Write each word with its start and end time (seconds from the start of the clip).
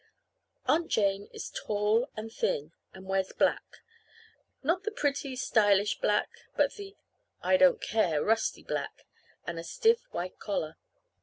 Aunt 0.65 0.87
Jane 0.87 1.27
is 1.31 1.51
tall 1.51 2.09
and 2.17 2.33
thin, 2.33 2.71
and 2.91 3.05
wears 3.05 3.31
black 3.33 3.83
not 4.63 4.81
the 4.83 4.89
pretty, 4.89 5.35
stylish 5.35 5.99
black, 5.99 6.27
but 6.55 6.73
the 6.73 6.95
"I 7.43 7.55
don't 7.57 7.79
care" 7.83 8.23
rusty 8.23 8.63
black 8.63 9.05
and 9.45 9.59
a 9.59 9.63
stiff 9.63 9.99
white 10.11 10.39
collar. 10.39 10.75